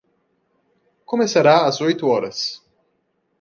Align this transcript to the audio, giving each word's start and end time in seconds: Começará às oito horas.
Começará 1.05 1.67
às 1.67 1.79
oito 1.79 2.07
horas. 2.07 2.65